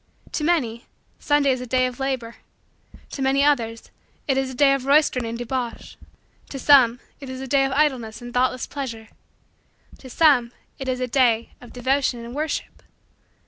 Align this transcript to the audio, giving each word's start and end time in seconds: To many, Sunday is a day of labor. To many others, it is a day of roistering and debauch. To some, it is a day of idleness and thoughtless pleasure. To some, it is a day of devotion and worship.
To 0.31 0.43
many, 0.43 0.87
Sunday 1.19 1.51
is 1.51 1.61
a 1.61 1.67
day 1.67 1.85
of 1.85 1.99
labor. 1.99 2.37
To 3.11 3.21
many 3.21 3.43
others, 3.43 3.91
it 4.27 4.35
is 4.35 4.49
a 4.49 4.55
day 4.55 4.73
of 4.73 4.87
roistering 4.87 5.27
and 5.27 5.37
debauch. 5.37 5.95
To 6.49 6.57
some, 6.57 6.99
it 7.19 7.29
is 7.29 7.39
a 7.39 7.45
day 7.47 7.65
of 7.65 7.71
idleness 7.73 8.19
and 8.19 8.33
thoughtless 8.33 8.65
pleasure. 8.65 9.09
To 9.99 10.09
some, 10.09 10.53
it 10.79 10.87
is 10.89 10.99
a 11.01 11.07
day 11.07 11.51
of 11.61 11.71
devotion 11.71 12.25
and 12.25 12.33
worship. 12.33 12.81